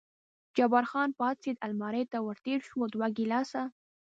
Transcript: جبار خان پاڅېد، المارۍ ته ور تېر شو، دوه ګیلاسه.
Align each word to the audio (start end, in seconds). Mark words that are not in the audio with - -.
جبار 0.55 0.85
خان 0.91 1.09
پاڅېد، 1.19 1.57
المارۍ 1.65 2.03
ته 2.11 2.17
ور 2.25 2.37
تېر 2.45 2.59
شو، 2.67 2.79
دوه 2.93 3.07
ګیلاسه. 3.17 3.63